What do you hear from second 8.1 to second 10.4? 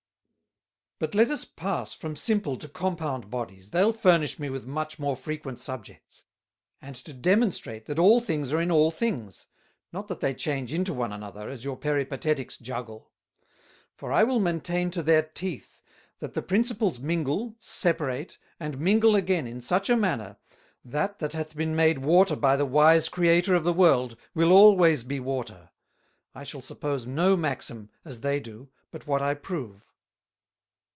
things are in all things, not that they